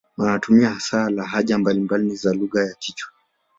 [0.17, 3.11] Wanatumia hasa lahaja mbalimbali za lugha ya Kichina.